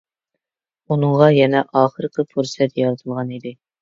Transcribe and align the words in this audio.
ئۇنىڭغا 0.95 1.27
يەنە 1.39 1.61
ئاخىرقى 1.81 2.25
پۇرسەت 2.33 2.81
يارىتىلغان 2.83 3.35
ئىدى. 3.37 3.55